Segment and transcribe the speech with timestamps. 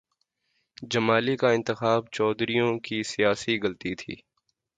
[0.91, 4.15] جمالی کا انتخاب چودھریوں کی سیاسی غلطی تھی۔